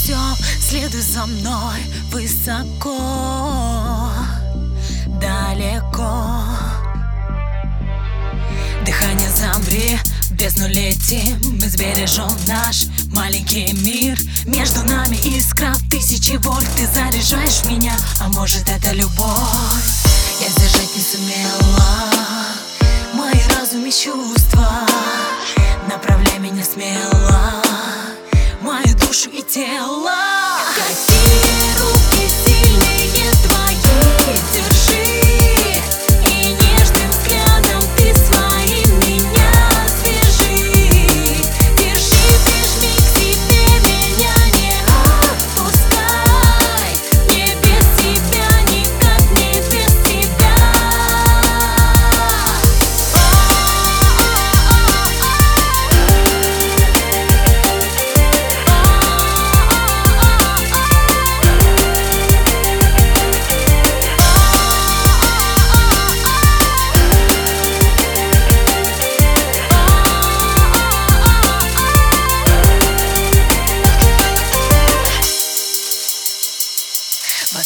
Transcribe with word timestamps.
все 0.00 0.18
Следуй 0.60 1.00
за 1.00 1.26
мной 1.26 1.78
высоко 2.10 2.98
Далеко. 5.20 6.44
Дыхание 8.86 9.30
замри, 9.30 9.98
бездну 10.30 10.68
летим 10.68 11.38
Мы 11.60 11.68
сбережем 11.68 12.30
наш 12.46 12.86
маленький 13.12 13.72
мир. 13.84 14.18
Между 14.46 14.82
нами 14.84 15.16
искра 15.16 15.74
тысячи 15.90 16.36
вольт 16.36 16.68
Ты 16.76 16.86
заряжаешь 16.86 17.64
меня, 17.64 17.94
а 18.20 18.28
может 18.28 18.68
это 18.68 18.92
любовь 18.92 19.89
Направляй 29.60 29.99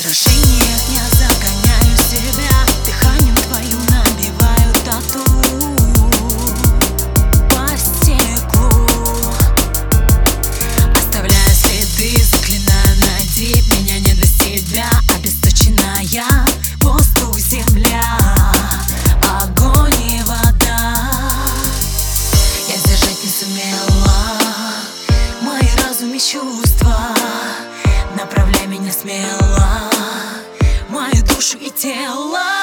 Отражение 0.00 0.76
я 0.90 1.02
загоняю 1.10 1.96
себя. 1.96 2.48
Дыханием 2.86 3.34
твою 3.34 3.76
набиваю 3.90 4.72
тату. 4.84 5.24
По 7.50 7.76
стеклу. 7.76 8.86
Оставляю 10.94 11.50
следы, 11.52 12.22
заклинаю 12.22 12.96
найди 13.00 13.60
Меня 13.72 13.98
не 13.98 14.14
без 14.14 14.30
тебя, 14.34 14.88
обесточенная 15.16 16.46
Воздух, 16.82 17.36
земля. 17.36 18.16
Огонь 19.40 20.00
и 20.00 20.22
вода. 20.22 20.94
Я 22.68 22.76
держать 22.76 23.24
не 23.24 23.30
сумела. 23.30 24.14
Мои 25.42 25.68
разум 25.82 26.14
и 26.14 26.20
чувства. 26.20 27.16
Направляй 28.16 28.68
меня 28.68 28.92
смело. 28.92 29.57
tell. 31.88 32.57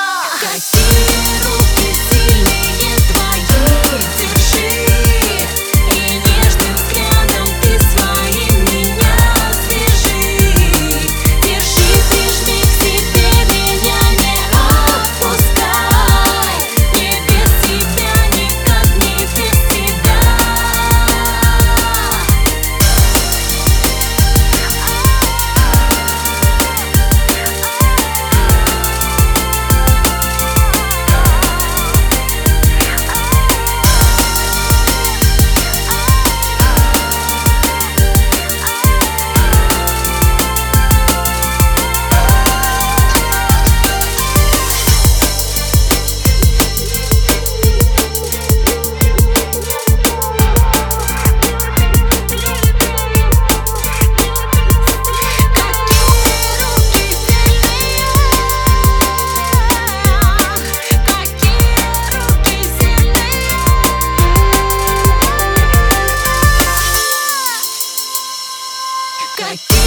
got. 69.38 69.85